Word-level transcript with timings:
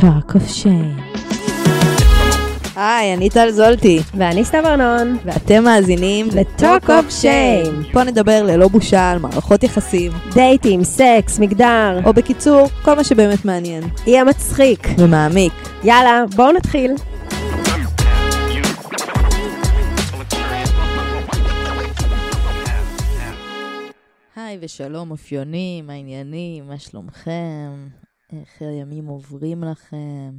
Talk 0.00 0.34
of 0.34 0.64
Shame. 0.64 1.18
היי, 2.76 3.14
אני 3.14 3.30
טל 3.30 3.50
זולטי. 3.50 4.00
ואני 4.14 4.44
סתיו 4.44 4.66
ארנון. 4.66 5.16
ואתם 5.24 5.64
מאזינים 5.64 6.28
ל-Talk 6.28 6.86
of 6.86 7.22
Shame. 7.22 7.92
פה 7.92 8.04
נדבר 8.04 8.42
ללא 8.42 8.68
בושה 8.68 9.10
על 9.10 9.18
מערכות 9.18 9.62
יחסים. 9.62 10.12
דייטים, 10.34 10.84
סקס, 10.84 11.38
מגדר. 11.38 12.00
או 12.04 12.12
בקיצור, 12.12 12.68
כל 12.82 12.94
מה 12.94 13.04
שבאמת 13.04 13.44
מעניין. 13.44 13.82
יהיה 14.06 14.24
מצחיק. 14.24 14.88
ומעמיק. 14.98 15.52
יאללה, 15.84 16.24
בואו 16.36 16.52
נתחיל. 16.52 16.92
היי 24.36 24.58
ושלום 24.62 25.10
אופיונים, 25.10 25.90
העניינים, 25.90 26.68
מה 26.68 26.78
שלומכם? 26.78 27.99
איך 28.32 28.62
הימים 28.62 29.06
עוברים 29.06 29.64
לכם? 29.64 30.38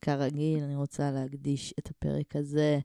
כרגיל, 0.00 0.64
אני 0.64 0.76
רוצה 0.76 1.10
להקדיש 1.10 1.74
את 1.78 1.90
הפרק 1.90 2.36
הזה 2.36 2.78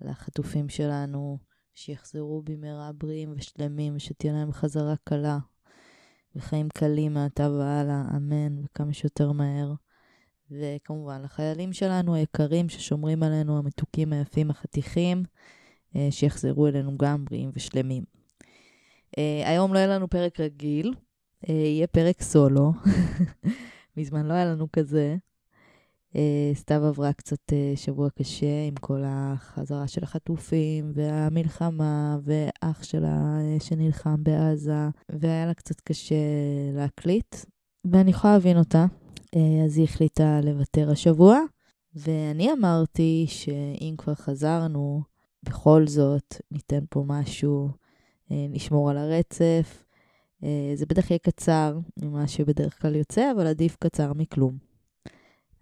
לחטופים 0.00 0.68
שלנו, 0.68 1.38
שיחזרו 1.74 2.42
במהרה 2.42 2.92
בריאים 2.92 3.32
ושלמים, 3.36 3.96
ושתהיה 3.96 4.32
להם 4.32 4.52
חזרה 4.52 4.94
קלה 5.04 5.38
וחיים 6.36 6.68
קלים 6.68 7.14
מעתה 7.14 7.50
והלאה, 7.50 8.02
אמן, 8.16 8.64
וכמה 8.64 8.92
שיותר 8.92 9.32
מהר. 9.32 9.72
וכמובן, 10.50 11.22
לחיילים 11.22 11.72
שלנו 11.72 12.14
היקרים 12.14 12.68
ששומרים 12.68 13.22
עלינו, 13.22 13.58
המתוקים, 13.58 14.12
היפים, 14.12 14.50
החתיכים, 14.50 15.22
אה, 15.96 16.08
שיחזרו 16.10 16.66
אלינו 16.66 16.98
גם 16.98 17.24
בריאים 17.24 17.50
ושלמים. 17.54 18.04
Uh, 19.06 19.20
היום 19.46 19.74
לא 19.74 19.78
יהיה 19.78 19.88
לנו 19.88 20.08
פרק 20.08 20.40
רגיל, 20.40 20.94
uh, 21.44 21.52
יהיה 21.52 21.86
פרק 21.86 22.22
סולו. 22.22 22.72
מזמן 23.96 24.26
לא 24.26 24.32
היה 24.32 24.44
לנו 24.44 24.66
כזה. 24.72 25.16
Uh, 26.12 26.18
סתיו 26.54 26.84
עברה 26.84 27.12
קצת 27.12 27.52
uh, 27.52 27.78
שבוע 27.78 28.10
קשה 28.10 28.66
עם 28.68 28.74
כל 28.74 29.02
החזרה 29.06 29.88
של 29.88 30.04
החטופים 30.04 30.92
והמלחמה 30.94 32.18
ואח 32.22 32.82
שלה 32.82 33.38
uh, 33.58 33.62
שנלחם 33.64 34.24
בעזה, 34.24 34.88
והיה 35.08 35.46
לה 35.46 35.54
קצת 35.54 35.80
קשה 35.80 36.14
להקליט, 36.74 37.36
ואני 37.84 38.10
יכולה 38.10 38.32
להבין 38.32 38.58
אותה. 38.58 38.86
אז 39.64 39.76
היא 39.76 39.84
החליטה 39.84 40.40
לוותר 40.40 40.90
השבוע, 40.90 41.38
ואני 41.94 42.52
אמרתי 42.52 43.26
שאם 43.28 43.94
כבר 43.98 44.14
חזרנו, 44.14 45.02
בכל 45.42 45.86
זאת 45.86 46.34
ניתן 46.50 46.84
פה 46.90 47.04
משהו. 47.06 47.70
נשמור 48.30 48.90
על 48.90 48.96
הרצף. 48.96 49.85
זה 50.74 50.86
בטח 50.88 51.10
יהיה 51.10 51.18
קצר 51.18 51.78
ממה 52.02 52.28
שבדרך 52.28 52.82
כלל 52.82 52.94
יוצא, 52.94 53.32
אבל 53.32 53.46
עדיף 53.46 53.76
קצר 53.80 54.12
מכלום. 54.12 54.58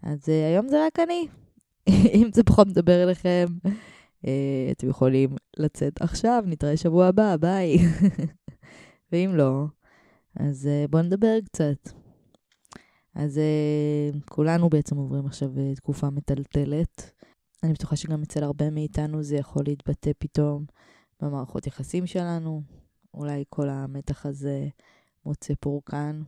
אז 0.01 0.29
היום 0.29 0.67
זה 0.67 0.85
רק 0.85 0.99
אני. 0.99 1.27
אם 2.21 2.29
זה 2.33 2.43
פחות 2.43 2.67
מדבר 2.67 3.03
אליכם, 3.03 3.45
אתם 4.71 4.89
יכולים 4.89 5.35
לצאת 5.57 6.01
עכשיו, 6.01 6.43
נתראה 6.47 6.77
שבוע 6.77 7.07
הבא, 7.07 7.35
ביי. 7.37 7.77
ואם 9.11 9.31
לא, 9.33 9.65
אז 10.35 10.69
בואו 10.89 11.03
נדבר 11.03 11.37
קצת. 11.45 11.89
אז 13.15 13.39
כולנו 14.29 14.69
בעצם 14.69 14.97
עוברים 14.97 15.25
עכשיו 15.25 15.49
תקופה 15.75 16.09
מטלטלת. 16.09 17.11
אני 17.63 17.73
בטוחה 17.73 17.95
שגם 17.95 18.21
אצל 18.21 18.43
הרבה 18.43 18.69
מאיתנו 18.69 19.23
זה 19.23 19.35
יכול 19.35 19.63
להתבטא 19.67 20.11
פתאום 20.19 20.65
במערכות 21.21 21.67
יחסים 21.67 22.07
שלנו. 22.07 22.61
אולי 23.15 23.43
כל 23.49 23.69
המתח 23.69 24.25
הזה 24.25 24.67
מוצא 25.25 25.53
פורקן, 25.59 26.21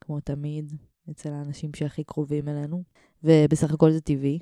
כמו 0.00 0.20
תמיד, 0.20 0.72
אצל 1.10 1.32
האנשים 1.32 1.70
שהכי 1.74 2.04
קרובים 2.04 2.48
אלינו. 2.48 2.82
ובסך 3.22 3.72
הכל 3.72 3.90
זה 3.90 4.00
טבעי. 4.00 4.38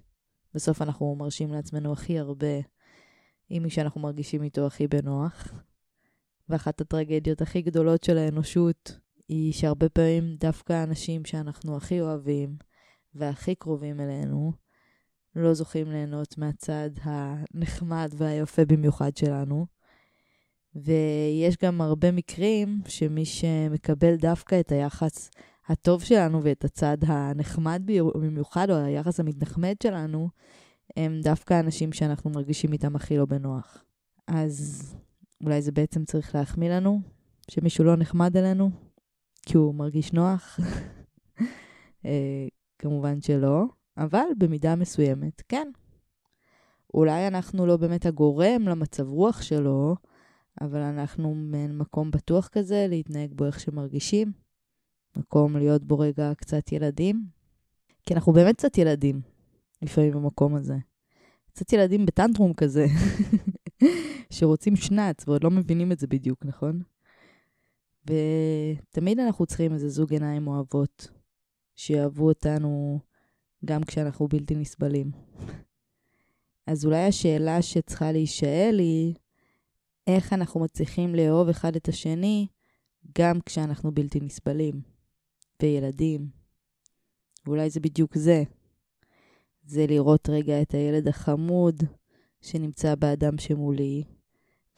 בסוף 0.54 0.82
אנחנו 0.82 1.14
מרשים 1.14 1.52
לעצמנו 1.52 1.92
הכי 1.92 2.18
הרבה 2.18 2.60
עם 3.48 3.62
מי 3.62 3.70
שאנחנו 3.70 4.00
מרגישים 4.00 4.42
איתו 4.42 4.66
הכי 4.66 4.86
בנוח. 4.86 5.52
ואחת 6.48 6.80
הטרגדיות 6.80 7.42
הכי 7.42 7.62
גדולות 7.62 8.04
של 8.04 8.18
האנושות 8.18 8.98
היא 9.28 9.52
שהרבה 9.52 9.88
פעמים 9.88 10.36
דווקא 10.36 10.72
האנשים 10.72 11.24
שאנחנו 11.24 11.76
הכי 11.76 12.00
אוהבים 12.00 12.56
והכי 13.14 13.54
קרובים 13.54 14.00
אלינו, 14.00 14.52
לא 15.36 15.54
זוכים 15.54 15.90
ליהנות 15.90 16.38
מהצד 16.38 16.90
הנחמד 17.02 18.10
והיפה 18.16 18.64
במיוחד 18.64 19.16
שלנו. 19.16 19.66
ויש 20.74 21.56
גם 21.62 21.80
הרבה 21.80 22.12
מקרים 22.12 22.80
שמי 22.86 23.24
שמקבל 23.24 24.16
דווקא 24.16 24.60
את 24.60 24.72
היחס 24.72 25.30
הטוב 25.68 26.02
שלנו 26.02 26.42
ואת 26.42 26.64
הצד 26.64 26.96
הנחמד 27.06 27.82
במיוחד, 28.14 28.70
או 28.70 28.76
היחס 28.76 29.20
המתנחמד 29.20 29.74
שלנו, 29.82 30.28
הם 30.96 31.20
דווקא 31.22 31.60
אנשים 31.60 31.92
שאנחנו 31.92 32.30
מרגישים 32.30 32.72
איתם 32.72 32.96
הכי 32.96 33.16
לא 33.16 33.24
בנוח. 33.24 33.84
אז 34.26 34.94
אולי 35.44 35.62
זה 35.62 35.72
בעצם 35.72 36.04
צריך 36.04 36.34
להחמיא 36.34 36.70
לנו, 36.70 37.00
שמישהו 37.50 37.84
לא 37.84 37.96
נחמד 37.96 38.36
אלינו, 38.36 38.70
כי 39.42 39.56
הוא 39.56 39.74
מרגיש 39.74 40.12
נוח. 40.12 40.60
אה, 42.06 42.46
כמובן 42.78 43.20
שלא, 43.20 43.64
אבל 43.96 44.24
במידה 44.38 44.76
מסוימת, 44.76 45.42
כן. 45.48 45.68
אולי 46.94 47.26
אנחנו 47.26 47.66
לא 47.66 47.76
באמת 47.76 48.06
הגורם 48.06 48.62
למצב 48.68 49.08
רוח 49.08 49.42
שלו, 49.42 49.96
אבל 50.60 50.80
אנחנו 50.80 51.34
מעין 51.34 51.78
מקום 51.78 52.10
בטוח 52.10 52.48
כזה, 52.48 52.86
להתנהג 52.88 53.32
בו 53.34 53.44
איך 53.46 53.60
שמרגישים. 53.60 54.32
מקום 55.16 55.56
להיות 55.56 55.84
בו 55.84 55.98
רגע 55.98 56.32
קצת 56.36 56.72
ילדים. 56.72 57.26
כי 58.06 58.14
אנחנו 58.14 58.32
באמת 58.32 58.56
קצת 58.56 58.78
ילדים, 58.78 59.20
לפעמים 59.82 60.12
במקום 60.12 60.54
הזה. 60.54 60.76
קצת 61.46 61.72
ילדים 61.72 62.06
בטנטרום 62.06 62.52
כזה, 62.54 62.86
שרוצים 64.34 64.76
שנץ 64.76 65.28
ועוד 65.28 65.44
לא 65.44 65.50
מבינים 65.50 65.92
את 65.92 65.98
זה 65.98 66.06
בדיוק, 66.06 66.44
נכון? 66.44 66.82
ותמיד 68.06 69.18
אנחנו 69.18 69.46
צריכים 69.46 69.72
איזה 69.74 69.88
זוג 69.88 70.12
עיניים 70.12 70.48
אוהבות, 70.48 71.08
שיאהבו 71.74 72.28
אותנו 72.28 73.00
גם 73.64 73.84
כשאנחנו 73.84 74.28
בלתי 74.28 74.54
נסבלים. 74.54 75.10
אז 76.66 76.84
אולי 76.84 77.06
השאלה 77.06 77.62
שצריכה 77.62 78.12
להישאל 78.12 78.76
היא, 78.78 79.14
איך 80.06 80.32
אנחנו 80.32 80.60
מצליחים 80.60 81.14
לאהוב 81.14 81.48
אחד 81.48 81.76
את 81.76 81.88
השני 81.88 82.46
גם 83.18 83.40
כשאנחנו 83.46 83.92
בלתי 83.92 84.20
נסבלים, 84.20 84.80
וילדים. 85.62 86.28
ואולי 87.46 87.70
זה 87.70 87.80
בדיוק 87.80 88.18
זה. 88.18 88.42
זה 89.64 89.86
לראות 89.86 90.28
רגע 90.28 90.62
את 90.62 90.74
הילד 90.74 91.08
החמוד 91.08 91.82
שנמצא 92.40 92.94
באדם 92.94 93.38
שמולי, 93.38 94.04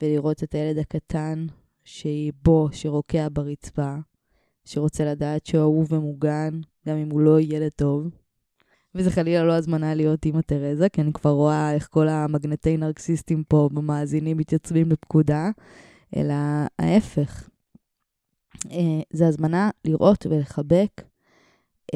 ולראות 0.02 0.42
את 0.44 0.54
הילד 0.54 0.78
הקטן 0.78 1.46
שהיא 1.84 2.32
בו, 2.42 2.68
שרוקע 2.72 3.28
ברצפה, 3.32 3.94
שרוצה 4.64 5.04
לדעת 5.04 5.46
שהוא 5.46 5.60
אהוב 5.60 5.92
ומוגן, 5.92 6.60
גם 6.88 6.96
אם 6.96 7.10
הוא 7.10 7.20
לא 7.20 7.40
ילד 7.40 7.70
טוב. 7.76 8.23
וזה 8.94 9.10
חלילה 9.10 9.44
לא 9.44 9.52
הזמנה 9.52 9.94
להיות 9.94 10.26
אימא 10.26 10.40
תרזה, 10.40 10.88
כי 10.88 11.00
אני 11.00 11.12
כבר 11.12 11.30
רואה 11.30 11.74
איך 11.74 11.88
כל 11.90 12.08
המגנטי 12.08 12.76
נרקסיסטים 12.76 13.44
פה 13.48 13.68
במאזינים 13.72 14.36
מתייצבים 14.36 14.90
לפקודה, 14.90 15.50
אלא 16.16 16.34
ההפך. 16.78 17.48
אה, 18.70 19.00
זה 19.10 19.28
הזמנה 19.28 19.70
לראות 19.84 20.26
ולחבק 20.26 21.02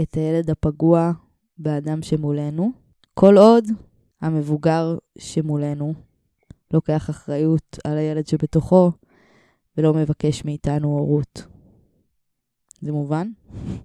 את 0.02 0.14
הילד 0.14 0.50
הפגוע 0.50 1.12
באדם 1.58 2.02
שמולנו, 2.02 2.72
כל 3.14 3.36
עוד 3.38 3.64
המבוגר 4.20 4.98
שמולנו 5.18 5.94
לוקח 6.72 7.10
אחריות 7.10 7.78
על 7.84 7.98
הילד 7.98 8.26
שבתוכו 8.26 8.92
ולא 9.76 9.94
מבקש 9.94 10.44
מאיתנו 10.44 10.88
הורות. 10.88 11.46
זה 12.80 12.92
מובן? 12.92 13.30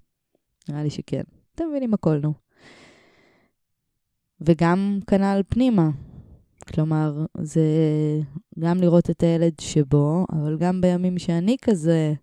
נראה 0.69 0.83
לי 0.83 0.89
שכן. 0.89 1.23
אתם 1.55 1.65
מבינים 1.69 1.93
הכל, 1.93 2.17
נו. 2.17 2.42
וגם 4.45 4.99
כנ"ל 5.07 5.41
פנימה. 5.49 5.89
כלומר, 6.73 7.25
זה 7.41 7.65
גם 8.59 8.77
לראות 8.77 9.09
את 9.09 9.23
הילד 9.23 9.53
שבו, 9.61 10.25
אבל 10.31 10.57
גם 10.57 10.81
בימים 10.81 11.19
שאני 11.19 11.55
כזה, 11.61 12.13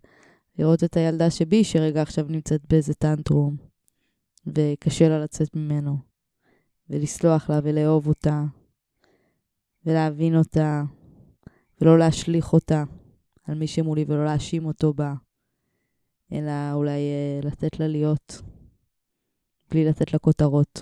לראות 0.59 0.83
את 0.83 0.97
הילדה 0.97 1.29
שבי, 1.29 1.63
שרגע 1.63 2.01
עכשיו 2.01 2.25
נמצאת 2.29 2.61
באיזה 2.69 2.93
טנטרום, 2.93 3.55
וקשה 4.47 5.09
לה 5.09 5.19
לצאת 5.19 5.55
ממנו, 5.55 5.97
ולסלוח 6.89 7.49
לה 7.49 7.59
ולאהוב 7.63 8.07
אותה, 8.07 8.43
ולהבין 9.85 10.35
אותה, 10.35 10.83
ולא 11.81 11.99
להשליך 11.99 12.53
אותה 12.53 12.83
על 13.43 13.55
מי 13.57 13.67
שמולי 13.67 14.05
ולא 14.07 14.25
להאשים 14.25 14.65
אותו 14.65 14.93
בה, 14.93 15.13
אלא 16.31 16.73
אולי 16.73 16.99
אה, 16.99 17.39
לתת 17.43 17.79
לה 17.79 17.87
להיות, 17.87 18.41
בלי 19.71 19.85
לתת 19.85 20.13
לה 20.13 20.19
כותרות. 20.19 20.81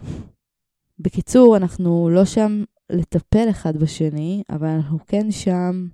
בקיצור, 1.00 1.58
אנחנו 1.58 2.10
לא 2.10 2.26
שם 2.26 2.64
לטפל 2.90 3.50
אחד 3.50 3.78
בשני, 3.78 4.44
אבל 4.50 4.68
אנחנו 4.68 4.98
כן 5.08 5.32
שם 5.32 5.88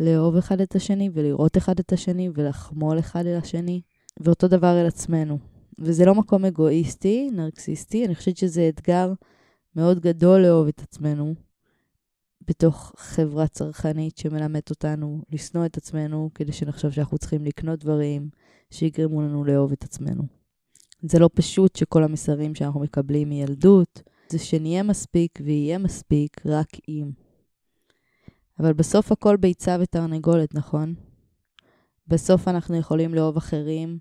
לאהוב 0.00 0.36
אחד 0.36 0.60
את 0.60 0.74
השני 0.74 1.10
ולראות 1.12 1.56
אחד 1.56 1.78
את 1.78 1.92
השני 1.92 2.30
ולחמול 2.34 2.98
אחד 2.98 3.26
אל 3.26 3.36
השני, 3.36 3.80
ואותו 4.20 4.48
דבר 4.48 4.80
אל 4.80 4.86
עצמנו. 4.86 5.38
וזה 5.78 6.04
לא 6.04 6.14
מקום 6.14 6.44
אגואיסטי, 6.44 7.30
נרקסיסטי, 7.32 8.06
אני 8.06 8.14
חושבת 8.14 8.36
שזה 8.36 8.68
אתגר 8.68 9.12
מאוד 9.76 10.00
גדול 10.00 10.40
לאהוב 10.40 10.68
את 10.68 10.80
עצמנו 10.80 11.34
בתוך 12.48 12.92
חברה 12.96 13.48
צרכנית 13.48 14.18
שמלמדת 14.18 14.70
אותנו 14.70 15.22
לשנוא 15.32 15.66
את 15.66 15.76
עצמנו 15.76 16.30
כדי 16.34 16.52
שנחשוב 16.52 16.90
שאנחנו 16.90 17.18
צריכים 17.18 17.44
לקנות 17.44 17.78
דברים 17.78 18.28
שיגרמו 18.70 19.22
לנו 19.22 19.44
לאהוב 19.44 19.72
את 19.72 19.84
עצמנו. 19.84 20.22
זה 21.02 21.18
לא 21.18 21.30
פשוט 21.34 21.76
שכל 21.76 22.04
המסרים 22.04 22.54
שאנחנו 22.54 22.80
מקבלים 22.80 23.28
מילדות, 23.28 24.02
זה 24.32 24.38
שנהיה 24.38 24.82
מספיק 24.82 25.38
ויהיה 25.44 25.78
מספיק 25.78 26.46
רק 26.46 26.68
אם. 26.88 27.10
אבל 28.58 28.72
בסוף 28.72 29.12
הכל 29.12 29.36
ביצה 29.36 29.76
ותרנגולת, 29.80 30.54
נכון? 30.54 30.94
בסוף 32.08 32.48
אנחנו 32.48 32.76
יכולים 32.76 33.14
לאהוב 33.14 33.36
אחרים 33.36 33.98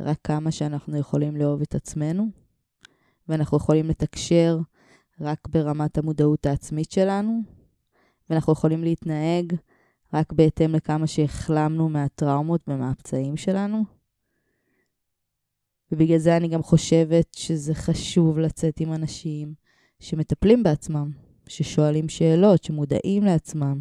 רק 0.00 0.18
כמה 0.24 0.50
שאנחנו 0.50 0.98
יכולים 0.98 1.36
לאהוב 1.36 1.60
את 1.60 1.74
עצמנו, 1.74 2.26
ואנחנו 3.28 3.56
יכולים 3.56 3.88
לתקשר 3.88 4.58
רק 5.20 5.48
ברמת 5.48 5.98
המודעות 5.98 6.46
העצמית 6.46 6.90
שלנו, 6.92 7.40
ואנחנו 8.30 8.52
יכולים 8.52 8.84
להתנהג 8.84 9.52
רק 10.14 10.32
בהתאם 10.32 10.74
לכמה 10.74 11.06
שהחלמנו 11.06 11.88
מהטראומות 11.88 12.60
ומהפצעים 12.68 13.36
שלנו. 13.36 13.84
ובגלל 15.92 16.18
זה 16.18 16.36
אני 16.36 16.48
גם 16.48 16.62
חושבת 16.62 17.34
שזה 17.34 17.74
חשוב 17.74 18.38
לצאת 18.38 18.80
עם 18.80 18.92
אנשים 18.92 19.63
שמטפלים 20.04 20.62
בעצמם, 20.62 21.10
ששואלים 21.48 22.08
שאלות, 22.08 22.64
שמודעים 22.64 23.24
לעצמם. 23.24 23.80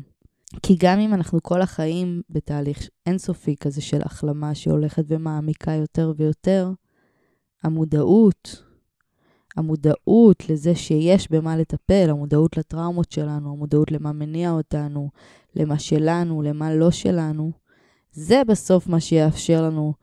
כי 0.62 0.76
גם 0.80 1.00
אם 1.00 1.14
אנחנו 1.14 1.40
כל 1.42 1.62
החיים 1.62 2.22
בתהליך 2.30 2.90
אינסופי 3.06 3.56
כזה 3.56 3.82
של 3.82 4.02
החלמה 4.02 4.56
שהולכת 4.56 5.04
ומעמיקה 5.08 5.72
יותר 5.72 6.14
ויותר, 6.18 6.72
המודעות, 7.64 8.64
המודעות 9.58 10.50
לזה 10.50 10.76
שיש 10.76 11.32
במה 11.32 11.58
לטפל, 11.58 12.10
המודעות 12.10 12.58
לטראומות 12.58 13.12
שלנו, 13.12 13.52
המודעות 13.52 13.92
למה 13.92 14.12
מניע 14.12 14.52
אותנו, 14.52 15.10
למה 15.56 15.80
שלנו, 15.80 16.42
למה 16.42 16.76
לא 16.76 16.92
שלנו, 16.92 17.52
זה 18.12 18.42
בסוף 18.48 18.88
מה 18.88 19.00
שיאפשר 19.00 19.62
לנו 19.62 19.94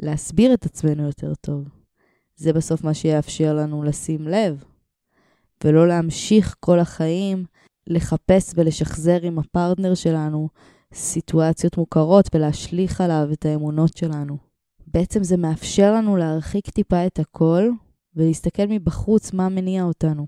להסביר 0.00 0.54
את 0.54 0.66
עצמנו 0.66 1.02
יותר 1.02 1.34
טוב. 1.34 1.68
זה 2.36 2.52
בסוף 2.52 2.84
מה 2.84 2.94
שיאפשר 2.94 3.54
לנו 3.54 3.82
לשים 3.82 4.28
לב, 4.28 4.64
ולא 5.64 5.88
להמשיך 5.88 6.56
כל 6.60 6.78
החיים 6.78 7.44
לחפש 7.86 8.52
ולשחזר 8.54 9.18
עם 9.22 9.38
הפרטנר 9.38 9.94
שלנו 9.94 10.48
סיטואציות 10.94 11.76
מוכרות 11.76 12.34
ולהשליך 12.34 13.00
עליו 13.00 13.28
את 13.32 13.46
האמונות 13.46 13.96
שלנו. 13.96 14.36
בעצם 14.86 15.24
זה 15.24 15.36
מאפשר 15.36 15.92
לנו 15.94 16.16
להרחיק 16.16 16.70
טיפה 16.70 17.06
את 17.06 17.18
הכל 17.18 17.70
ולהסתכל 18.16 18.66
מבחוץ 18.68 19.32
מה 19.32 19.48
מניע 19.48 19.84
אותנו. 19.84 20.26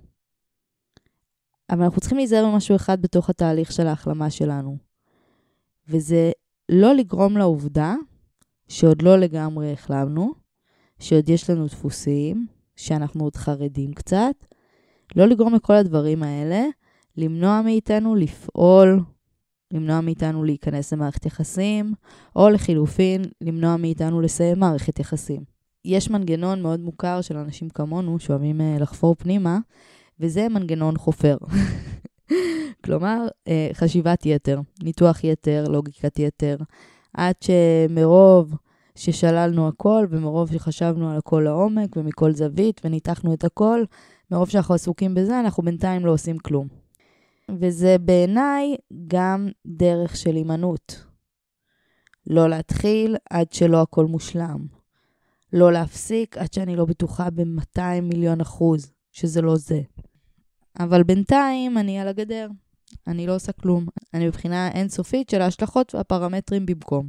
אבל 1.71 1.83
אנחנו 1.83 2.01
צריכים 2.01 2.19
להיזהר 2.19 2.45
במשהו 2.47 2.77
אחד 2.77 3.03
בתוך 3.03 3.31
התהליך 3.31 3.73
של 3.73 3.87
ההחלמה 3.87 4.31
שלנו, 4.31 4.77
וזה 5.89 6.31
לא 6.69 6.95
לגרום 6.95 7.37
לעובדה 7.37 7.95
שעוד 8.69 9.03
לא 9.03 9.19
לגמרי 9.19 9.73
החלמנו, 9.73 10.35
שעוד 10.99 11.29
יש 11.29 11.51
לנו 11.51 11.67
דפוסים, 11.67 12.47
שאנחנו 12.77 13.25
עוד 13.25 13.37
חרדים 13.37 13.93
קצת, 13.93 14.45
לא 15.17 15.27
לגרום 15.27 15.55
לכל 15.55 15.75
הדברים 15.75 16.23
האלה, 16.23 16.65
למנוע 17.17 17.63
מאיתנו 17.63 18.15
לפעול, 18.15 19.01
למנוע 19.73 20.01
מאיתנו 20.01 20.45
להיכנס 20.45 20.93
למערכת 20.93 21.27
יחסים, 21.27 21.95
או 22.37 22.49
לחילופין, 22.49 23.23
למנוע 23.41 23.77
מאיתנו 23.77 24.21
לסיים 24.21 24.59
מערכת 24.59 24.99
יחסים. 24.99 25.43
יש 25.85 26.11
מנגנון 26.11 26.63
מאוד 26.63 26.81
מוכר 26.81 27.21
של 27.21 27.37
אנשים 27.37 27.69
כמונו 27.69 28.19
שאוהבים 28.19 28.61
uh, 28.61 28.83
לחפור 28.83 29.15
פנימה, 29.15 29.59
וזה 30.21 30.49
מנגנון 30.49 30.99
חופר. 30.99 31.37
כלומר, 32.85 33.27
uh, 33.29 33.51
חשיבת 33.75 34.27
יתר, 34.27 34.61
ניתוח 34.83 35.25
יתר, 35.25 35.65
לוגיקת 35.69 36.19
יתר, 36.19 36.57
עד 37.15 37.35
שמרוב 37.41 38.55
ששללנו 38.95 39.69
הכל, 39.69 40.07
ומרוב 40.11 40.53
שחשבנו 40.53 41.11
על 41.11 41.17
הכל 41.17 41.43
לעומק, 41.45 41.97
ומכל 41.97 42.33
זווית, 42.33 42.81
וניתחנו 42.85 43.35
את 43.35 43.45
הכל, 43.45 43.85
מרוב 44.31 44.49
שאנחנו 44.49 44.75
עסוקים 44.75 45.15
בזה, 45.15 45.41
אנחנו 45.41 45.63
בינתיים 45.63 46.07
לא 46.07 46.13
עושים 46.13 46.39
כלום. 46.39 46.69
וזה 47.61 47.97
בעיניי 47.99 48.77
גם 49.07 49.49
דרך 49.67 50.17
של 50.17 50.35
הימנעות. 50.35 51.05
לא 52.27 52.49
להתחיל 52.49 53.17
עד 53.31 53.53
שלא 53.53 53.83
הכל 53.83 54.07
מושלם. 54.07 54.67
לא 55.53 55.73
להפסיק 55.73 56.39
עד 56.39 56.53
שאני 56.53 56.77
לא 56.77 56.85
בטוחה 56.85 57.31
ב-200 57.31 58.01
מיליון 58.03 58.41
אחוז 58.41 58.93
שזה 59.13 59.43
לא 59.43 59.57
זה. 59.57 59.81
אבל 60.79 61.03
בינתיים 61.03 61.79
אני 61.79 62.01
על 62.01 62.09
הגדר. 62.09 62.49
אני 63.07 63.27
לא 63.27 63.35
עושה 63.35 63.53
כלום. 63.53 63.87
אני 64.15 64.27
מבחינה 64.27 64.71
אינסופית 64.71 65.31
של 65.31 65.43
ההשלכות 65.43 65.95
והפרמטרים 65.95 66.67
במקום. 66.67 67.09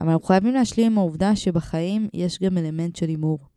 אבל 0.00 0.08
אנחנו 0.08 0.26
חייבים 0.26 0.54
להשלים 0.54 0.92
עם 0.92 0.98
העובדה 0.98 1.36
שבחיים 1.36 2.08
יש 2.14 2.38
גם 2.38 2.58
אלמנט 2.58 2.96
של 2.96 3.08
הימור. 3.08 3.49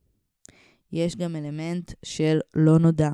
יש 0.94 1.16
גם 1.16 1.36
אלמנט 1.36 1.92
של 2.04 2.40
לא 2.56 2.80
נודע. 2.80 3.10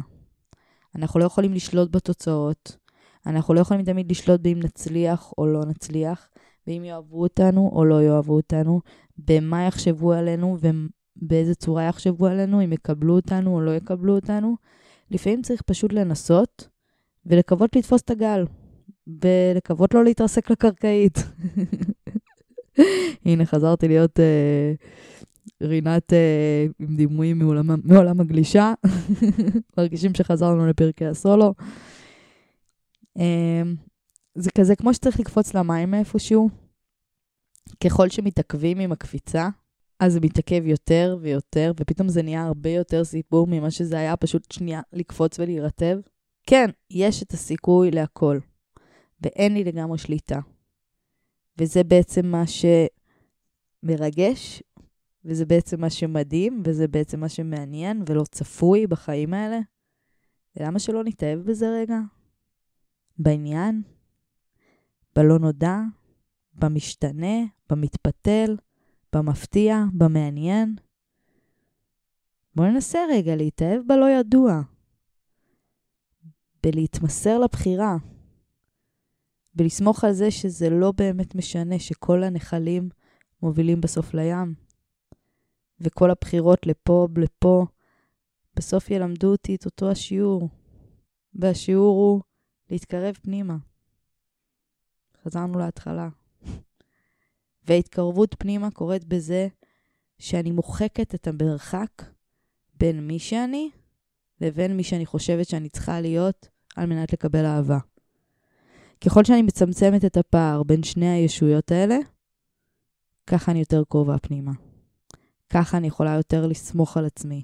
אנחנו 0.96 1.20
לא 1.20 1.26
יכולים 1.26 1.54
לשלוט 1.54 1.96
בתוצאות, 1.96 2.78
אנחנו 3.26 3.54
לא 3.54 3.60
יכולים 3.60 3.86
תמיד 3.86 4.12
לשלוט 4.12 4.42
באם 4.42 4.60
נצליח 4.60 5.34
או 5.38 5.48
לא 5.48 5.66
נצליח, 5.66 6.30
ואם 6.68 6.84
יאהבו 6.86 7.22
אותנו 7.22 7.72
או 7.74 7.86
לא 7.86 8.04
יאהבו 8.04 8.36
אותנו, 8.36 8.82
במה 9.18 9.66
יחשבו 9.66 10.14
עלינו 10.14 10.58
ובאיזה 10.60 11.56
צורה 11.56 11.84
יחשבו 11.84 12.28
עלינו, 12.28 12.64
אם 12.64 12.74
יקבלו 12.74 13.16
אותנו 13.16 13.56
או 13.56 13.62
לא 13.62 13.76
יקבלו 13.76 14.16
אותנו. 14.16 14.56
לפעמים 15.12 15.42
צריך 15.42 15.62
פשוט 15.62 15.94
לנסות 15.94 16.68
ולקוות 17.26 17.76
לתפוס 17.76 18.02
את 18.02 18.10
הגל, 18.10 18.46
ולקוות 19.24 19.94
לא 19.94 20.04
להתרסק 20.04 20.52
לקרקעית. 20.52 21.18
הנה, 23.26 23.46
חזרתי 23.46 23.88
להיות 23.88 24.20
uh, 24.20 25.19
רינת 25.62 26.14
uh, 26.14 26.74
עם 26.80 26.96
דימויים 26.96 27.40
מעולם, 27.40 27.70
מעולם 27.84 28.20
הגלישה. 28.20 28.74
מרגישים 29.78 30.14
שחזרנו 30.14 30.68
לפרקי 30.68 31.06
הסולו. 31.06 31.54
Uh, 33.18 33.22
זה 34.36 34.52
כזה 34.52 34.76
כמו 34.76 34.94
שצריך 34.94 35.20
לקפוץ 35.20 35.54
למים 35.54 35.92
מאיפשהו. 35.92 36.50
ככל 37.84 38.10
שמתעכבים 38.10 38.80
עם 38.80 38.92
הקפיצה, 38.92 39.50
אז 40.00 40.14
זה 40.14 40.20
מתעכב 40.20 40.66
יותר 40.66 41.18
ויותר, 41.22 41.72
ופתאום 41.80 42.10
זה 42.10 42.22
נהיה 42.22 42.44
הרבה 42.44 42.70
יותר 42.70 43.04
סיפור 43.04 43.48
ממה 43.48 43.72
שזה 43.72 43.98
היה 43.98 44.18
פשוט 44.18 44.52
שנייה 44.52 44.82
לקפוץ 44.94 45.40
ולהירטב. 45.40 46.00
כן, 46.48 46.70
יש 46.90 47.24
את 47.24 47.32
הסיכוי 47.32 47.92
להכל, 47.92 48.40
ואין 49.22 49.54
לי 49.54 49.64
לגמרי 49.64 49.98
שליטה. 49.98 50.40
וזה 51.58 51.84
בעצם 51.84 52.26
מה 52.26 52.44
שמרגש, 53.84 54.64
וזה 55.26 55.46
בעצם 55.46 55.82
מה 55.82 55.90
שמדהים, 55.90 56.62
וזה 56.66 56.88
בעצם 56.88 57.20
מה 57.20 57.30
שמעניין 57.30 58.04
ולא 58.06 58.24
צפוי 58.32 58.88
בחיים 58.88 59.34
האלה. 59.34 59.60
ולמה 60.56 60.80
שלא 60.80 61.04
נתאהב 61.04 61.40
בזה 61.40 61.70
רגע? 61.70 62.00
בעניין? 63.18 63.82
בלא 65.16 65.40
נודע? 65.40 65.78
במשתנה? 66.54 67.38
במתפתל? 67.70 68.58
במפתיע? 69.14 69.84
במעניין? 69.94 70.76
בואו 72.56 72.68
ננסה 72.68 73.00
רגע 73.10 73.36
להתאהב 73.36 73.82
בלא 73.88 74.10
ידוע. 74.10 74.62
בלהתמסר 76.64 77.40
לבחירה. 77.40 77.98
ולסמוך 79.56 80.04
על 80.04 80.14
זה 80.14 80.32
שזה 80.32 80.70
לא 80.70 80.92
באמת 80.92 81.36
משנה, 81.36 81.80
שכל 81.80 82.24
הנחלים 82.24 82.90
מובילים 83.42 83.82
בסוף 83.82 84.14
לים. 84.14 84.69
וכל 85.82 86.12
הבחירות 86.12 86.68
לפה, 86.68 87.08
לפה, 87.18 87.66
בסוף 88.56 88.90
ילמדו 88.90 89.32
אותי 89.32 89.56
את 89.56 89.66
אותו 89.66 89.92
השיעור. 89.92 90.50
והשיעור 91.34 91.98
הוא 91.98 92.22
להתקרב 92.70 93.16
פנימה. 93.22 93.58
חזרנו 95.24 95.60
להתחלה. 95.60 96.10
והתקרבות 97.68 98.36
פנימה 98.40 98.72
קורית 98.72 99.06
בזה 99.06 99.48
שאני 100.20 100.52
מוחקת 100.52 101.16
את 101.16 101.28
המרחק 101.28 102.04
בין 102.74 103.08
מי 103.08 103.20
שאני 103.20 103.70
לבין 104.42 104.78
מי 104.78 104.84
שאני 104.84 105.06
חושבת 105.06 105.48
שאני 105.48 105.70
צריכה 105.70 106.02
להיות 106.02 106.48
על 106.76 106.86
מנת 106.86 107.14
לקבל 107.14 107.46
אהבה. 107.46 107.78
ככל 109.06 109.24
שאני 109.24 109.42
מצמצמת 109.42 110.06
את 110.06 110.18
הפער 110.18 110.64
בין 110.64 110.84
שני 110.84 111.10
הישויות 111.10 111.72
האלה, 111.72 111.98
ככה 113.28 113.52
אני 113.52 113.60
יותר 113.60 113.84
קרובה 113.90 114.18
פנימה. 114.18 114.52
ככה 115.50 115.78
אני 115.78 115.88
יכולה 115.88 116.14
יותר 116.14 116.48
לסמוך 116.48 116.98
על 116.98 117.06
עצמי. 117.06 117.44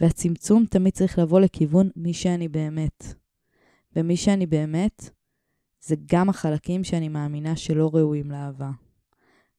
והצמצום 0.00 0.64
תמיד 0.70 0.92
צריך 0.92 1.18
לבוא 1.18 1.40
לכיוון 1.40 1.90
מי 1.96 2.12
שאני 2.12 2.48
באמת. 2.48 3.04
ומי 3.96 4.16
שאני 4.16 4.46
באמת, 4.46 5.10
זה 5.80 5.96
גם 6.06 6.28
החלקים 6.28 6.84
שאני 6.84 7.08
מאמינה 7.08 7.56
שלא 7.56 7.90
ראויים 7.94 8.30
לאהבה. 8.30 8.70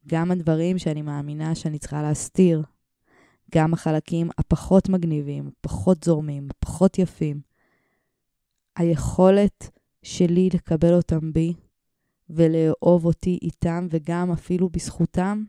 גם 0.07 0.31
הדברים 0.31 0.77
שאני 0.77 1.01
מאמינה 1.01 1.55
שאני 1.55 1.79
צריכה 1.79 2.01
להסתיר, 2.01 2.63
גם 3.55 3.73
החלקים 3.73 4.29
הפחות 4.37 4.89
מגניבים, 4.89 5.49
הפחות 5.59 6.03
זורמים, 6.03 6.47
הפחות 6.51 6.99
יפים. 6.99 7.41
היכולת 8.75 9.69
שלי 10.03 10.49
לקבל 10.53 10.93
אותם 10.93 11.33
בי 11.33 11.53
ולאהוב 12.29 13.05
אותי 13.05 13.39
איתם 13.41 13.87
וגם 13.89 14.31
אפילו 14.31 14.69
בזכותם, 14.69 15.43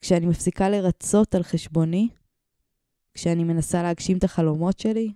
כשאני 0.00 0.26
מפסיקה 0.26 0.68
לרצות 0.68 1.34
על 1.34 1.42
חשבוני, 1.42 2.08
כשאני 3.14 3.44
מנסה 3.44 3.82
להגשים 3.82 4.18
את 4.18 4.24
החלומות 4.24 4.78
שלי, 4.78 5.12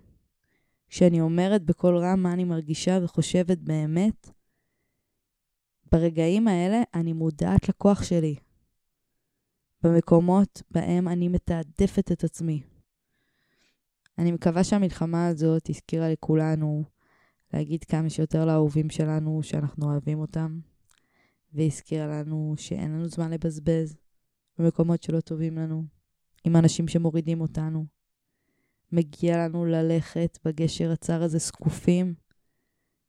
כשאני 0.88 1.20
אומרת 1.20 1.62
בקול 1.62 1.96
רם 1.98 2.22
מה 2.22 2.32
אני 2.32 2.44
מרגישה 2.44 2.98
וחושבת 3.02 3.58
באמת, 3.58 4.30
ברגעים 5.92 6.48
האלה 6.48 6.82
אני 6.94 7.12
מודעת 7.12 7.68
לכוח 7.68 8.02
שלי. 8.02 8.36
במקומות 9.82 10.62
בהם 10.70 11.08
אני 11.08 11.28
מתעדפת 11.28 12.12
את 12.12 12.24
עצמי. 12.24 12.62
אני 14.18 14.32
מקווה 14.32 14.64
שהמלחמה 14.64 15.26
הזאת 15.26 15.70
הזכירה 15.70 16.08
לכולנו 16.08 16.84
להגיד 17.52 17.84
כמה 17.84 18.10
שיותר 18.10 18.44
לאהובים 18.44 18.90
שלנו 18.90 19.42
שאנחנו 19.42 19.86
אוהבים 19.86 20.18
אותם, 20.18 20.58
והזכירה 21.52 22.06
לנו 22.06 22.54
שאין 22.56 22.92
לנו 22.92 23.08
זמן 23.08 23.30
לבזבז 23.30 23.96
במקומות 24.58 25.02
שלא 25.02 25.20
טובים 25.20 25.58
לנו, 25.58 25.84
עם 26.44 26.56
אנשים 26.56 26.88
שמורידים 26.88 27.40
אותנו. 27.40 27.84
מגיע 28.92 29.38
לנו 29.38 29.64
ללכת 29.64 30.38
בגשר 30.44 30.90
הצר 30.90 31.22
הזה 31.22 31.38
זקופים, 31.38 32.14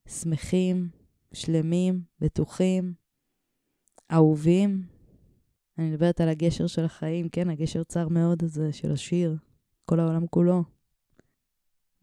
שמחים, 0.07 0.89
שלמים, 1.33 2.01
בטוחים, 2.19 2.93
אהובים. 4.11 4.87
אני 5.77 5.89
מדברת 5.89 6.21
על 6.21 6.29
הגשר 6.29 6.67
של 6.67 6.85
החיים, 6.85 7.29
כן, 7.29 7.49
הגשר 7.49 7.83
צר 7.83 8.07
מאוד 8.07 8.43
הזה 8.43 8.73
של 8.73 8.91
השיר, 8.91 9.35
כל 9.85 9.99
העולם 9.99 10.27
כולו. 10.27 10.63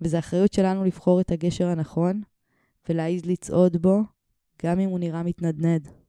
וזו 0.01 0.19
אחריות 0.19 0.53
שלנו 0.53 0.85
לבחור 0.85 1.21
את 1.21 1.31
הגשר 1.31 1.67
הנכון 1.69 2.23
ולהעיז 2.89 3.27
לצעוד 3.27 3.77
בו, 3.77 4.01
גם 4.63 4.81
אם 4.81 4.89
הוא 4.89 4.99
נראה 4.99 5.23
מתנדנד. 5.23 6.02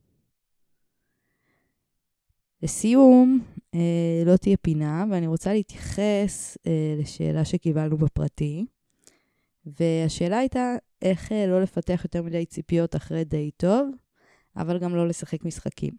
לסיום, 2.63 3.39
אה, 3.75 4.23
לא 4.25 4.37
תהיה 4.37 4.57
פינה, 4.57 5.05
ואני 5.11 5.27
רוצה 5.27 5.53
להתייחס 5.53 6.57
אה, 6.67 6.95
לשאלה 6.99 7.45
שקיבלנו 7.45 7.97
בפרטי. 7.97 8.65
והשאלה 9.65 10.37
הייתה 10.37 10.75
איך 11.01 11.31
אה, 11.31 11.47
לא 11.47 11.61
לפתח 11.61 12.01
יותר 12.03 12.21
מדי 12.23 12.45
ציפיות 12.45 12.95
אחרי 12.95 13.23
די 13.23 13.51
טוב, 13.57 13.89
אבל 14.57 14.79
גם 14.79 14.95
לא 14.95 15.07
לשחק 15.07 15.45
משחקים. 15.45 15.93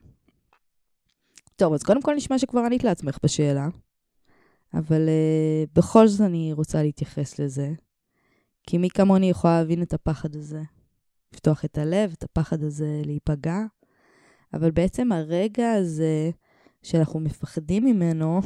טוב, 1.57 1.73
אז 1.73 1.83
קודם 1.83 2.03
כל 2.03 2.15
נשמע 2.15 2.39
שכבר 2.39 2.61
ענית 2.61 2.85
לעצמך 2.85 3.19
בשאלה, 3.23 3.69
אבל 4.75 5.09
uh, 5.09 5.71
בכל 5.75 6.07
זאת 6.07 6.21
אני 6.21 6.53
רוצה 6.53 6.83
להתייחס 6.83 7.39
לזה, 7.39 7.73
כי 8.63 8.79
מי 8.79 8.91
כמוני 8.91 9.31
יכולה 9.31 9.59
להבין 9.59 9.83
את 9.83 9.95
הפחד 9.95 10.37
הזה, 10.37 10.63
לפתוח 11.33 11.65
את 11.65 11.79
הלב, 11.79 12.15
את 12.19 12.23
הפחד 12.23 12.63
הזה 12.63 13.03
להיפגע, 13.05 13.59
אבל 14.55 14.71
בעצם 14.71 15.13
הרגע 15.13 15.73
הזה 15.73 16.31
שאנחנו 16.85 17.21
מפחדים 17.21 17.85
ממנו, 17.85 18.41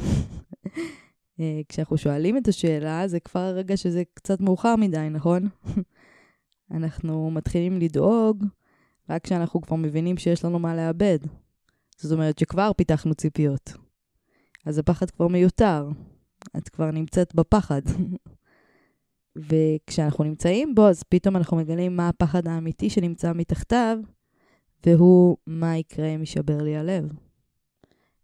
אה, 1.39 1.61
כשאנחנו 1.69 1.97
שואלים 1.97 2.37
את 2.37 2.47
השאלה, 2.47 3.07
זה 3.07 3.19
כבר 3.19 3.39
הרגע 3.39 3.77
שזה 3.77 4.03
קצת 4.13 4.41
מאוחר 4.41 4.75
מדי, 4.75 5.07
נכון? 5.11 5.47
אנחנו 6.71 7.31
מתחילים 7.31 7.79
לדאוג 7.79 8.45
רק 9.09 9.23
כשאנחנו 9.23 9.61
כבר 9.61 9.75
מבינים 9.75 10.17
שיש 10.17 10.45
לנו 10.45 10.59
מה 10.59 10.75
לאבד. 10.75 11.19
זאת 11.97 12.11
אומרת 12.11 12.39
שכבר 12.39 12.71
פיתחנו 12.77 13.13
ציפיות. 13.13 13.73
אז 14.65 14.77
הפחד 14.77 15.09
כבר 15.09 15.27
מיותר. 15.27 15.89
את 16.57 16.69
כבר 16.69 16.91
נמצאת 16.91 17.35
בפחד. 17.35 17.81
וכשאנחנו 19.49 20.23
נמצאים 20.23 20.75
בו, 20.75 20.87
אז 20.87 21.03
פתאום 21.03 21.35
אנחנו 21.35 21.57
מגלים 21.57 21.95
מה 21.95 22.09
הפחד 22.09 22.47
האמיתי 22.47 22.89
שנמצא 22.89 23.33
מתחתיו, 23.33 23.97
והוא 24.85 25.37
מה 25.47 25.77
יקרה 25.77 26.07
אם 26.07 26.19
יישבר 26.19 26.61
לי 26.61 26.77
הלב. 26.77 27.13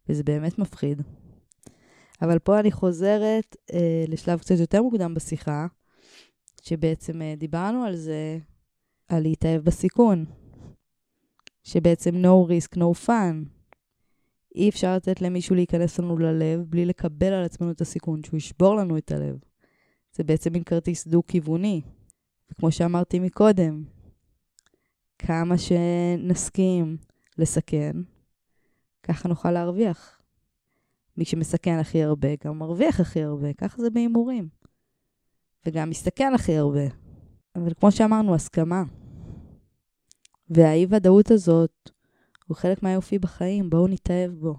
וזה 0.09 0.23
באמת 0.23 0.59
מפחיד. 0.59 1.01
אבל 2.21 2.39
פה 2.39 2.59
אני 2.59 2.71
חוזרת 2.71 3.55
אה, 3.73 4.05
לשלב 4.07 4.39
קצת 4.39 4.59
יותר 4.59 4.81
מוקדם 4.83 5.13
בשיחה, 5.13 5.67
שבעצם 6.61 7.21
אה, 7.21 7.33
דיברנו 7.37 7.83
על 7.83 7.95
זה, 7.95 8.37
על 9.07 9.23
להתאהב 9.23 9.61
בסיכון. 9.61 10.25
שבעצם 11.63 12.15
no 12.15 12.49
risk, 12.49 12.77
no 12.77 13.07
fun. 13.07 13.49
אי 14.55 14.69
אפשר 14.69 14.95
לתת 14.95 15.21
למישהו 15.21 15.55
להיכנס 15.55 15.99
לנו 15.99 16.17
ללב 16.17 16.61
בלי 16.69 16.85
לקבל 16.85 17.33
על 17.33 17.43
עצמנו 17.43 17.71
את 17.71 17.81
הסיכון, 17.81 18.23
שהוא 18.23 18.37
ישבור 18.37 18.75
לנו 18.75 18.97
את 18.97 19.11
הלב. 19.11 19.37
זה 20.13 20.23
בעצם 20.23 20.53
מין 20.53 20.63
כרטיס 20.63 21.07
דו-כיווני. 21.07 21.81
וכמו 22.51 22.71
שאמרתי 22.71 23.19
מקודם, 23.19 23.83
כמה 25.19 25.55
שנסכים 25.57 26.97
לסכן, 27.37 27.95
ככה 29.07 29.29
נוכל 29.29 29.51
להרוויח. 29.51 30.21
מי 31.17 31.25
שמסכן 31.25 31.79
הכי 31.79 32.03
הרבה, 32.03 32.27
גם 32.43 32.59
מרוויח 32.59 32.99
הכי 32.99 33.23
הרבה, 33.23 33.53
ככה 33.53 33.81
זה 33.81 33.89
בהימורים. 33.89 34.47
וגם 35.65 35.89
מסתכן 35.89 36.33
הכי 36.33 36.57
הרבה. 36.57 36.85
אבל 37.55 37.73
כמו 37.73 37.91
שאמרנו, 37.91 38.35
הסכמה. 38.35 38.83
והאי-ודאות 40.49 41.31
הזאת 41.31 41.89
הוא 42.47 42.57
חלק 42.57 42.83
מהיופי 42.83 43.19
בחיים, 43.19 43.69
בואו 43.69 43.87
נתאהב 43.87 44.31
בו. 44.31 44.55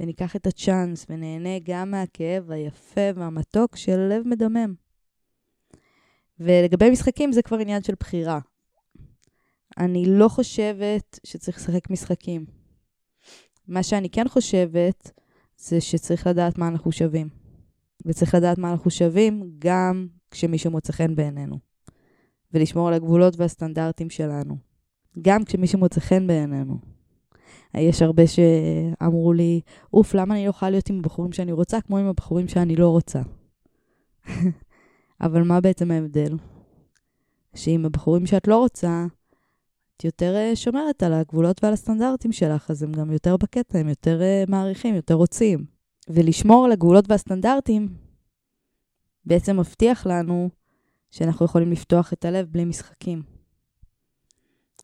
וניקח 0.00 0.36
את 0.36 0.46
הצ'אנס 0.46 1.06
ונהנה 1.08 1.58
גם 1.64 1.90
מהכאב 1.90 2.50
היפה 2.50 3.10
והמתוק 3.14 3.76
של 3.76 3.98
לב 3.98 4.28
מדמם. 4.28 4.74
ולגבי 6.40 6.90
משחקים 6.90 7.32
זה 7.32 7.42
כבר 7.42 7.58
עניין 7.58 7.82
של 7.82 7.94
בחירה. 8.00 8.38
אני 9.78 10.04
לא 10.06 10.28
חושבת 10.28 11.20
שצריך 11.24 11.56
לשחק 11.56 11.90
משחקים. 11.90 12.61
מה 13.68 13.82
שאני 13.82 14.10
כן 14.10 14.28
חושבת 14.28 15.10
זה 15.56 15.80
שצריך 15.80 16.26
לדעת 16.26 16.58
מה 16.58 16.68
אנחנו 16.68 16.92
שווים. 16.92 17.28
וצריך 18.06 18.34
לדעת 18.34 18.58
מה 18.58 18.70
אנחנו 18.72 18.90
שווים 18.90 19.52
גם 19.58 20.06
כשמישהו 20.30 20.70
מוצא 20.70 20.92
חן 20.92 21.14
בעינינו. 21.14 21.58
ולשמור 22.54 22.88
על 22.88 22.94
הגבולות 22.94 23.34
והסטנדרטים 23.36 24.10
שלנו. 24.10 24.56
גם 25.22 25.44
כשמישהו 25.44 25.78
מוצא 25.78 26.00
חן 26.00 26.26
בעינינו. 26.26 26.78
יש 27.74 28.02
הרבה 28.02 28.22
שאמרו 28.26 29.32
לי, 29.32 29.60
אוף, 29.92 30.14
למה 30.14 30.34
אני 30.34 30.44
לא 30.44 30.50
יכולה 30.50 30.70
להיות 30.70 30.90
עם 30.90 30.98
הבחורים 30.98 31.32
שאני 31.32 31.52
רוצה 31.52 31.80
כמו 31.80 31.98
עם 31.98 32.06
הבחורים 32.06 32.48
שאני 32.48 32.76
לא 32.76 32.88
רוצה? 32.88 33.22
אבל 35.20 35.42
מה 35.42 35.60
בעצם 35.60 35.90
ההבדל? 35.90 36.36
שעם 37.54 37.84
הבחורים 37.84 38.26
שאת 38.26 38.48
לא 38.48 38.58
רוצה, 38.58 39.06
את 39.96 40.04
יותר 40.04 40.34
אה, 40.36 40.56
שומרת 40.56 41.02
על 41.02 41.12
הגבולות 41.12 41.64
ועל 41.64 41.72
הסטנדרטים 41.72 42.32
שלך, 42.32 42.70
אז 42.70 42.82
הם 42.82 42.92
גם 42.92 43.12
יותר 43.12 43.36
בקטע, 43.36 43.78
הם 43.78 43.88
יותר 43.88 44.22
אה, 44.22 44.44
מעריכים, 44.48 44.94
יותר 44.94 45.14
רוצים. 45.14 45.64
ולשמור 46.08 46.64
על 46.64 46.72
הגבולות 46.72 47.04
והסטנדרטים 47.08 47.88
בעצם 49.24 49.60
מבטיח 49.60 50.06
לנו 50.06 50.48
שאנחנו 51.10 51.44
יכולים 51.44 51.72
לפתוח 51.72 52.12
את 52.12 52.24
הלב 52.24 52.46
בלי 52.50 52.64
משחקים. 52.64 53.22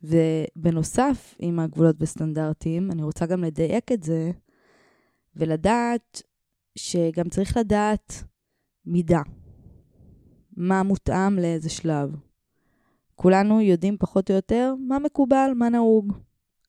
ובנוסף, 0.03 1.35
עם 1.39 1.59
הגבולות 1.59 1.97
וסטנדרטים, 2.01 2.91
אני 2.91 3.03
רוצה 3.03 3.27
גם 3.27 3.45
לדייק 3.45 3.93
את 3.93 4.03
זה, 4.03 4.31
ולדעת 5.37 6.23
שגם 6.79 7.29
צריך 7.29 7.57
לדעת 7.57 8.25
מידה. 8.87 9.23
מה 10.57 10.83
מותאם 10.83 11.39
לאיזה 11.39 11.71
שלב. 11.71 12.28
כולנו 13.21 13.61
יודעים 13.61 13.97
פחות 13.99 14.31
או 14.31 14.37
יותר 14.37 14.75
מה 14.89 14.99
מקובל, 14.99 15.51
מה 15.57 15.69
נהוג. 15.69 16.13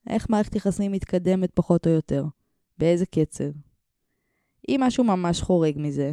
איך 0.10 0.29
מערכת 0.29 0.56
יחסים 0.56 0.91
מתקדמת 0.91 1.51
פחות 1.53 1.88
או 1.88 1.91
יותר. 1.91 2.25
באיזה 2.77 3.06
קצב. 3.06 3.44
אם 4.70 4.79
משהו 4.84 5.03
ממש 5.03 5.41
חורג 5.41 5.74
מזה, 5.77 6.12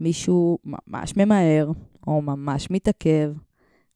מישהו 0.00 0.58
ממש 0.64 1.16
ממהר, 1.16 1.70
או 2.06 2.22
ממש 2.22 2.70
מתעכב, 2.70 3.32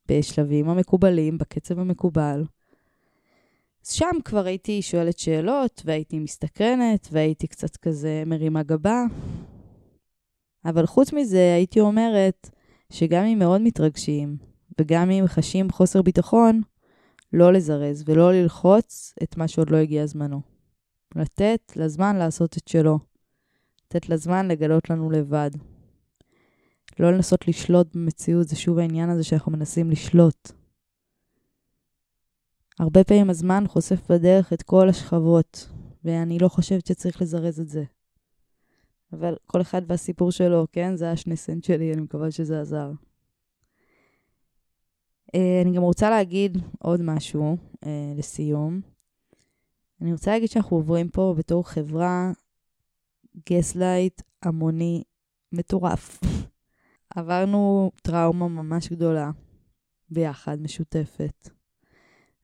בשלבים 0.08 0.68
המקובלים, 0.68 1.38
בקצב 1.38 1.78
המקובל. 1.78 2.44
אז 3.86 3.92
שם 3.92 4.16
כבר 4.24 4.46
הייתי 4.46 4.82
שואלת 4.82 5.18
שאלות, 5.18 5.82
והייתי 5.84 6.18
מסתקרנת, 6.18 7.08
והייתי 7.12 7.46
קצת 7.46 7.76
כזה 7.76 8.22
מרימה 8.26 8.62
גבה. 8.62 9.04
אבל 10.64 10.86
חוץ 10.86 11.12
מזה, 11.12 11.52
הייתי 11.54 11.80
אומרת 11.80 12.50
שגם 12.92 13.24
אם 13.24 13.38
מאוד 13.38 13.60
מתרגשים, 13.60 14.47
וגם 14.80 15.10
אם 15.10 15.24
חשים 15.26 15.70
חוסר 15.70 16.02
ביטחון, 16.02 16.60
לא 17.32 17.52
לזרז 17.52 18.04
ולא 18.06 18.32
ללחוץ 18.32 19.14
את 19.22 19.36
מה 19.36 19.48
שעוד 19.48 19.70
לא 19.70 19.76
הגיע 19.76 20.06
זמנו. 20.06 20.40
לתת 21.16 21.72
לזמן 21.76 22.16
לעשות 22.16 22.56
את 22.56 22.68
שלו. 22.68 22.98
לתת 23.86 24.08
לזמן 24.08 24.48
לגלות 24.48 24.90
לנו 24.90 25.10
לבד. 25.10 25.50
לא 26.98 27.12
לנסות 27.12 27.48
לשלוט 27.48 27.96
במציאות, 27.96 28.48
זה 28.48 28.56
שוב 28.56 28.78
העניין 28.78 29.10
הזה 29.10 29.24
שאנחנו 29.24 29.52
מנסים 29.52 29.90
לשלוט. 29.90 30.52
הרבה 32.78 33.04
פעמים 33.04 33.30
הזמן 33.30 33.64
חושף 33.68 34.10
בדרך 34.10 34.52
את 34.52 34.62
כל 34.62 34.88
השכבות, 34.88 35.68
ואני 36.04 36.38
לא 36.38 36.48
חושבת 36.48 36.86
שצריך 36.86 37.22
לזרז 37.22 37.60
את 37.60 37.68
זה. 37.68 37.84
אבל 39.12 39.36
כל 39.46 39.60
אחד 39.60 39.82
והסיפור 39.86 40.30
שלו, 40.30 40.66
כן? 40.72 40.96
זה 40.96 41.10
השני 41.10 41.36
סנט 41.36 41.64
שלי, 41.64 41.92
אני 41.92 42.00
מקווה 42.00 42.30
שזה 42.30 42.60
עזר. 42.60 42.90
אה, 45.34 45.62
אני 45.64 45.76
גם 45.76 45.82
רוצה 45.82 46.10
להגיד 46.10 46.58
עוד 46.78 47.02
משהו 47.02 47.56
אה, 47.86 48.12
לסיום. 48.16 48.80
אני 50.00 50.12
רוצה 50.12 50.30
להגיד 50.30 50.48
שאנחנו 50.48 50.76
עוברים 50.76 51.08
פה 51.08 51.34
בתור 51.38 51.68
חברה 51.68 52.32
gaslight 53.50 54.22
המוני 54.42 55.02
מטורף. 55.52 56.20
עברנו 57.16 57.90
טראומה 58.02 58.48
ממש 58.48 58.88
גדולה 58.88 59.30
ביחד, 60.10 60.60
משותפת. 60.60 61.50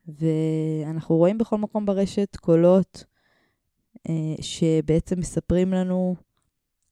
ואנחנו 0.07 1.15
רואים 1.15 1.37
בכל 1.37 1.57
מקום 1.57 1.85
ברשת 1.85 2.35
קולות 2.35 3.05
אה, 4.09 4.35
שבעצם 4.41 5.19
מספרים 5.19 5.73
לנו 5.73 6.15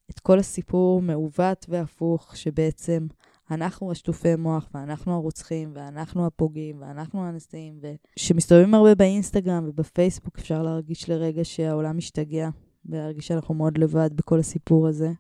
את 0.10 0.20
כל 0.20 0.40
הסיפור 0.40 1.02
מעוות 1.02 1.66
והפוך, 1.70 2.38
שבעצם 2.38 3.08
אנחנו 3.52 3.92
השטופי 3.92 4.36
מוח, 4.36 4.70
ואנחנו 4.74 5.14
הרוצחים, 5.14 5.72
ואנחנו 5.76 6.26
הפוגעים, 6.26 6.82
ואנחנו 6.82 7.26
הנשיאים, 7.26 7.80
ושמסתובבים 7.82 8.74
הרבה 8.74 8.96
באינסטגרם 8.96 9.66
ובפייסבוק, 9.68 10.40
אפשר 10.40 10.64
להרגיש 10.64 11.10
לרגע 11.10 11.46
שהעולם 11.46 11.98
משתגע, 11.98 12.50
ולהרגיש 12.86 13.28
שאנחנו 13.28 13.56
מאוד 13.56 13.78
לבד 13.78 14.10
בכל 14.16 14.40
הסיפור 14.40 14.88
הזה. 14.88 15.12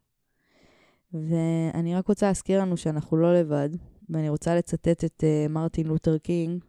ואני 1.13 1.95
רק 1.95 2.07
רוצה 2.07 2.27
להזכיר 2.27 2.61
לנו 2.61 2.77
שאנחנו 2.77 3.17
לא 3.17 3.33
לבד, 3.39 3.69
ואני 4.09 4.29
רוצה 4.29 4.55
לצטט 4.55 5.03
את 5.03 5.23
uh, 5.23 5.51
מרטין 5.51 5.87
לותר 5.87 6.17
קינג, 6.17 6.63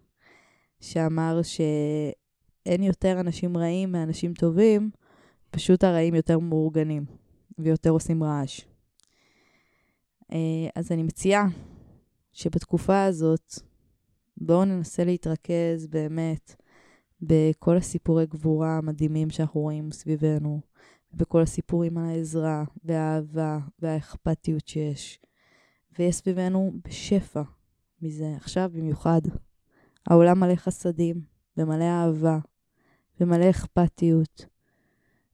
שאמר 0.81 1.41
שאין 1.43 2.83
יותר 2.83 3.21
אנשים 3.21 3.57
רעים 3.57 3.93
מאנשים 3.93 4.35
טובים, 4.35 4.91
פשוט 5.51 5.85
הרעים 5.85 6.15
יותר 6.15 6.39
מאורגנים 6.39 7.05
ויותר 7.59 7.91
עושים 7.91 8.25
רעש. 8.25 8.74
Uh, 10.31 10.35
אז 10.75 10.93
אני 10.93 11.03
מציעה 11.03 11.47
שבתקופה 12.33 13.05
הזאת, 13.05 13.55
בואו 14.37 14.65
ננסה 14.65 15.05
להתרכז 15.05 15.87
באמת 15.91 16.55
בכל 17.21 17.77
הסיפורי 17.77 18.27
גבורה 18.27 18.77
המדהימים 18.79 19.31
שאנחנו 19.31 19.61
רואים 19.61 19.93
סביבנו, 19.93 20.61
בכל 21.15 21.43
הסיפורים 21.43 21.99
על 21.99 22.05
העזרה 22.05 22.65
והאהבה 22.85 23.59
והאכפתיות 23.79 24.69
שיש. 24.69 25.19
ויש 25.99 26.17
סביבנו 26.17 26.73
בשפע 26.85 27.43
מזה, 28.03 28.33
עכשיו 28.37 28.71
במיוחד. 28.75 29.21
העולם 30.07 30.41
מלא 30.41 30.55
חסדים, 30.55 31.21
ומלא 31.57 31.85
אהבה, 31.85 32.39
ומלא 33.21 33.51
אכפתיות. 33.51 34.47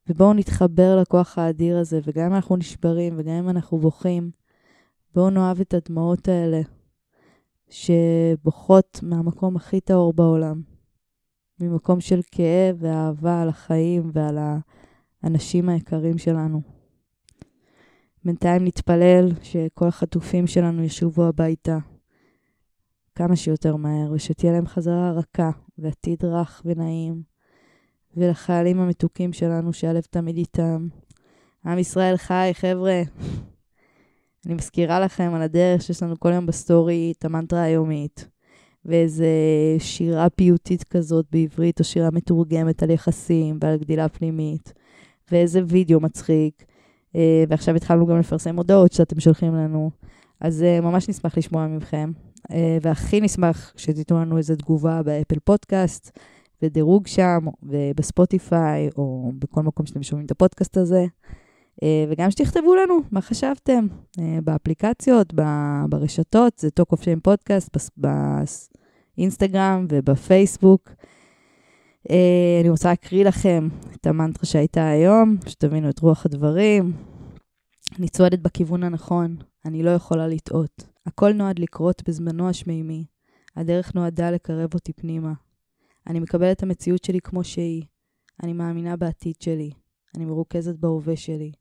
ובואו 0.09 0.33
נתחבר 0.33 0.99
לכוח 1.01 1.39
האדיר 1.39 1.79
הזה, 1.79 2.01
וגם 2.05 2.27
אם 2.27 2.35
אנחנו 2.35 2.57
נשברים, 2.57 3.15
וגם 3.17 3.33
אם 3.33 3.49
אנחנו 3.49 3.79
בוכים, 3.79 4.31
בואו 5.15 5.31
נאהב 5.31 5.61
את 5.61 5.75
הדמעות 5.75 6.29
האלה, 6.29 6.61
שבוכות 7.69 9.01
מהמקום 9.03 9.57
הכי 9.57 9.81
טהור 9.81 10.13
בעולם. 10.13 10.63
ממקום 11.61 12.01
של 12.01 12.21
כאב 12.31 12.77
ואהבה 12.79 13.43
על 13.43 13.49
החיים 13.49 14.11
ועל 14.13 14.39
האנשים 15.23 15.69
היקרים 15.69 16.19
שלנו. 16.19 16.61
בינתיים 18.25 18.65
נתפלל 18.65 19.29
שכל 19.43 19.89
החטופים 19.89 20.47
שלנו 20.47 20.83
ישובו 20.83 21.25
הביתה 21.25 21.79
כמה 23.15 23.37
שיותר 23.37 23.77
מהר, 23.77 24.13
ושתהיה 24.13 24.53
להם 24.53 24.67
חזרה 24.67 25.13
רכה 25.13 25.51
ועתיד 25.79 26.25
רך 26.25 26.63
ונעים, 26.65 27.23
ולחיילים 28.17 28.81
המתוקים 28.81 29.33
שלנו 29.33 29.73
שהלב 29.73 30.03
תמיד 30.03 30.37
איתם. 30.37 30.89
עם 31.67 31.79
ישראל 31.79 32.17
חי, 32.17 32.51
חבר'ה. 32.53 33.03
אני 34.47 34.55
מזכירה 34.55 35.01
לכם 35.01 35.35
על 35.35 35.43
הדרך 35.43 35.83
שיש 35.83 36.03
לנו 36.03 36.21
כל 36.21 36.33
יום 36.33 36.47
בסטורי 36.47 37.13
את 37.19 37.25
המנטרה 37.25 37.63
היומית, 37.63 38.29
ואיזה 38.85 39.27
שירה 39.79 40.31
פיוטית 40.31 40.85
כזאת 40.85 41.27
בעברית, 41.33 41.79
או 41.79 41.85
שירה 41.85 42.11
מתורגמת 42.13 42.83
על 42.83 42.91
יחסים 42.91 43.59
ועל 43.61 43.77
גדילה 43.77 44.09
פנימית, 44.09 44.73
ואיזה 45.33 45.61
וידאו 45.67 46.01
מצחיק. 46.01 46.65
אה, 47.17 47.45
ועכשיו 47.49 47.77
התחלנו 47.77 48.07
גם 48.07 48.19
לפרסם 48.19 48.57
הודעות 48.57 48.93
שאתם 48.93 49.21
שולחים 49.21 49.55
לנו, 49.55 49.91
אז 50.41 50.63
אה, 50.63 50.81
ממש 50.81 51.09
נשמח 51.09 51.39
לשמוע 51.39 51.67
מכם. 51.67 52.13
אה, 52.51 52.79
והכי 52.83 53.21
נשמח 53.21 53.73
שתיתנו 53.77 54.21
לנו 54.21 54.39
איזו 54.39 54.57
תגובה 54.57 55.03
באפל 55.03 55.39
פודקאסט, 55.45 56.19
ודירוג 56.63 57.07
שם, 57.07 57.39
ובספוטיפיי, 57.63 58.89
או 58.97 59.33
בכל 59.39 59.63
מקום 59.63 59.87
שאתם 59.87 60.03
שומעים 60.03 60.27
את 60.27 60.31
הפודקאסט 60.31 60.77
הזה. 60.77 61.07
וגם 62.09 62.31
שתכתבו 62.31 62.75
לנו 62.75 62.99
מה 63.11 63.21
חשבתם 63.21 63.87
באפליקציות, 64.45 65.35
ברשתות, 65.89 66.59
זה 66.59 66.71
Talk 66.71 66.93
of 66.93 67.03
Shame 67.03 67.21
פודקאסט, 67.21 67.77
באינסטגרם 69.17 69.87
ובפייסבוק. 69.89 70.91
אני 72.61 72.71
רוצה 72.71 72.89
להקריא 72.89 73.25
לכם 73.25 73.69
את 73.95 74.07
המנטרה 74.07 74.45
שהייתה 74.45 74.89
היום, 74.89 75.37
שתבינו 75.47 75.91
את 75.91 75.99
רוח 75.99 76.27
הדברים. 76.27 76.93
אני 77.99 78.09
צועדת 78.09 78.39
בכיוון 78.39 78.83
הנכון, 78.83 79.37
אני 79.65 79.83
לא 79.83 79.91
יכולה 79.91 80.29
לטעות. 80.29 80.85
הכל 81.07 81.33
נועד 81.33 81.59
לקרות 81.59 82.03
בזמנו 82.09 82.49
השמימי. 82.49 83.05
הדרך 83.57 83.95
נועדה 83.95 84.31
לקרב 84.31 84.75
אותי 84.75 84.93
פנימה. 84.93 85.33
אני 86.07 86.21
מקבלת 86.21 86.57
את 86.57 86.63
המציאות 86.63 87.05
שלי 87.05 87.21
כמו 87.21 87.45
שהיא. 87.45 87.83
אני 88.43 88.53
מאמינה 88.53 88.97
בעתיד 88.97 89.35
שלי. 89.41 89.71
אני 90.17 90.25
מרוכזת 90.25 90.75
בהווה 90.77 91.17
שלי. 91.17 91.53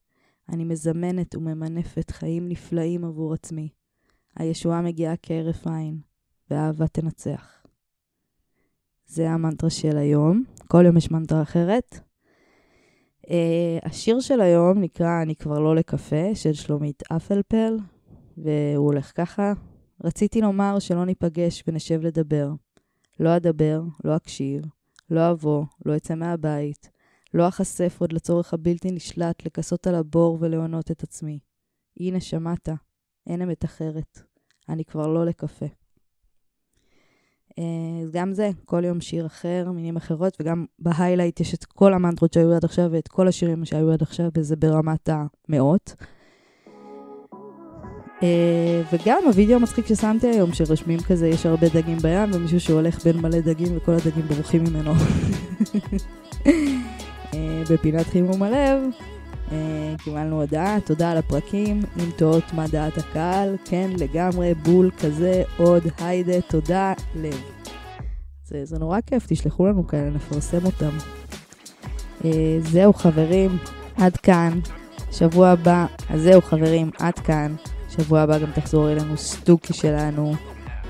אני 0.53 0.63
מזמנת 0.63 1.35
וממנפת 1.35 2.11
חיים 2.11 2.49
נפלאים 2.49 3.05
עבור 3.05 3.33
עצמי. 3.33 3.69
הישועה 4.35 4.81
מגיעה 4.81 5.13
כהרף 5.21 5.67
עין, 5.67 5.99
והאהבה 6.49 6.87
תנצח. 6.87 7.65
זה 9.07 9.29
המנטרה 9.29 9.69
של 9.69 9.97
היום. 9.97 10.43
כל 10.67 10.83
יום 10.85 10.97
יש 10.97 11.11
מנטרה 11.11 11.41
אחרת. 11.41 11.99
Uh, 13.25 13.31
השיר 13.83 14.19
של 14.19 14.41
היום 14.41 14.79
נקרא 14.79 15.21
"אני 15.21 15.35
כבר 15.35 15.59
לא 15.59 15.75
לקפה" 15.75 16.35
של 16.35 16.53
שלומית 16.53 17.03
אפלפל, 17.11 17.77
והוא 18.37 18.85
הולך 18.85 19.11
ככה: 19.15 19.53
רציתי 20.03 20.41
לומר 20.41 20.79
שלא 20.79 21.05
ניפגש 21.05 21.63
ונשב 21.67 22.01
לדבר. 22.01 22.51
לא 23.19 23.35
אדבר, 23.35 23.81
לא 24.03 24.15
אקשיב, 24.15 24.61
לא 25.09 25.31
אבוא, 25.31 25.65
לא 25.85 25.95
אצא 25.95 26.15
מהבית, 26.15 26.89
לא 27.33 27.47
אחשף 27.47 27.97
עוד 27.99 28.13
לצורך 28.13 28.53
הבלתי 28.53 28.91
נשלט 28.91 29.45
לכסות 29.45 29.87
על 29.87 29.95
הבור 29.95 30.37
ולהונות 30.41 30.91
את 30.91 31.03
עצמי. 31.03 31.39
הנה, 31.99 32.19
שמעת, 32.19 32.69
אין 33.27 33.41
אמת 33.41 33.65
אחרת. 33.65 34.21
אני 34.69 34.85
כבר 34.85 35.07
לא 35.07 35.25
לקפה. 35.25 35.65
אה, 37.59 38.03
אז 38.03 38.11
גם 38.11 38.33
זה, 38.33 38.49
כל 38.65 38.85
יום 38.85 39.01
שיר 39.01 39.25
אחר, 39.25 39.71
מינים 39.73 39.97
אחרות, 39.97 40.37
וגם 40.39 40.65
בהיילייט 40.79 41.39
יש 41.39 41.53
את 41.53 41.65
כל 41.65 41.93
המנטרות 41.93 42.33
שהיו 42.33 42.53
עד 42.53 42.65
עכשיו 42.65 42.89
ואת 42.91 43.07
כל 43.07 43.27
השירים 43.27 43.65
שהיו 43.65 43.91
עד 43.91 44.01
עכשיו, 44.01 44.29
וזה 44.37 44.55
ברמת 44.55 45.09
המאות. 45.09 45.95
אה, 48.23 48.81
וגם 48.93 49.23
הווידאו 49.27 49.55
המצחיק 49.55 49.85
ששמתי 49.85 50.27
היום, 50.27 50.53
שרשמים 50.53 50.99
כזה, 50.99 51.27
יש 51.27 51.45
הרבה 51.45 51.67
דגים 51.69 51.97
בים, 51.97 52.29
ומישהו 52.33 52.59
שהולך 52.59 53.03
בין 53.03 53.17
מלא 53.17 53.39
דגים 53.39 53.77
וכל 53.77 53.91
הדגים 53.91 54.25
בורחים 54.27 54.63
ממנו. 54.63 54.91
אה, 57.59 57.63
בפינת 57.75 58.05
חימום 58.05 58.43
הלב, 58.43 58.81
קיבלנו 60.03 60.41
הודעה, 60.41 60.77
תודה 60.85 61.11
על 61.11 61.17
הפרקים, 61.17 61.81
עם 61.97 62.11
תוהות 62.15 62.43
מה 62.53 62.67
דעת 62.67 62.97
הקהל, 62.97 63.55
כן 63.65 63.89
לגמרי, 63.97 64.53
בול 64.53 64.91
כזה, 64.99 65.43
עוד 65.57 65.83
היידה, 65.99 66.41
תודה, 66.41 66.93
לב. 67.15 67.41
זה, 68.45 68.65
זה 68.65 68.79
נורא 68.79 68.99
כיף, 69.05 69.25
תשלחו 69.27 69.67
לנו 69.67 69.87
כאלה, 69.87 70.09
נפרסם 70.09 70.65
אותם. 70.65 70.97
אה, 72.25 72.57
זהו 72.59 72.93
חברים, 72.93 73.57
עד 73.95 74.17
כאן. 74.17 74.59
שבוע 75.11 75.47
הבא, 75.47 75.85
אז 76.09 76.21
זהו 76.21 76.41
חברים, 76.41 76.89
עד 76.99 77.19
כאן. 77.19 77.55
שבוע 77.89 78.21
הבא 78.21 78.37
גם 78.39 78.51
תחזור 78.51 78.91
אלינו 78.91 79.17
סטוקי 79.17 79.73
שלנו. 79.73 80.33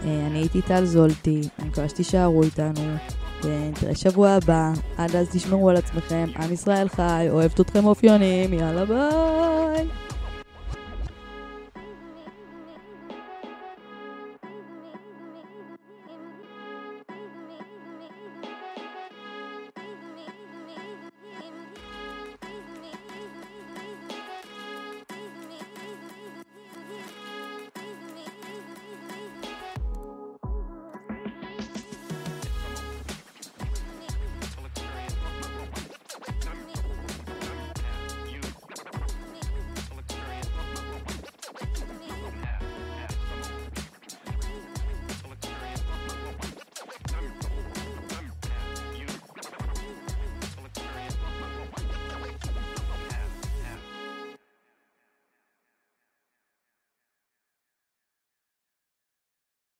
אה, 0.06 0.28
אני 0.28 0.40
הייתי 0.40 0.62
טל 0.62 0.86
זולטי, 0.86 1.42
אני 1.60 1.68
מקווה 1.68 1.90
שתישארו 1.90 2.44
איתנו. 2.44 2.96
ונתראה 3.44 3.96
שבוע 3.96 4.30
הבא, 4.30 4.72
עד 4.98 5.16
אז 5.16 5.30
תשמרו 5.32 5.70
על 5.70 5.78
עצמכם, 5.78 6.26
עם 6.36 6.54
ישראל 6.54 6.90
חי, 6.90 7.28
אוהבת 7.30 7.62
אתכם 7.62 7.86
אופיונים, 7.86 8.54
יאללה 8.54 8.86
ביי! 8.86 10.09